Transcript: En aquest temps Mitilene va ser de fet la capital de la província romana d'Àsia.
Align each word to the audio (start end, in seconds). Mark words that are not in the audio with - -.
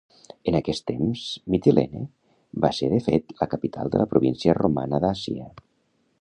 En 0.51 0.55
aquest 0.59 0.83
temps 0.91 1.25
Mitilene 1.55 2.01
va 2.65 2.71
ser 2.79 2.89
de 2.95 3.01
fet 3.09 3.37
la 3.43 3.49
capital 3.53 3.93
de 3.97 4.03
la 4.03 4.09
província 4.15 4.57
romana 4.61 5.03
d'Àsia. 5.05 5.47